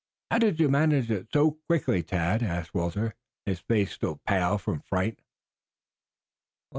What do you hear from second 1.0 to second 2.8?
it so quickly, Tad?" asked